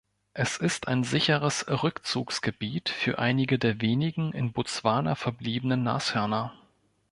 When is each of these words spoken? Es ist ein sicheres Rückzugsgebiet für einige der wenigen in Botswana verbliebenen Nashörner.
Es 0.33 0.57
ist 0.57 0.87
ein 0.87 1.03
sicheres 1.03 1.63
Rückzugsgebiet 1.67 2.89
für 2.89 3.19
einige 3.19 3.59
der 3.59 3.81
wenigen 3.81 4.33
in 4.33 4.51
Botswana 4.51 5.13
verbliebenen 5.13 5.83
Nashörner. 5.83 6.53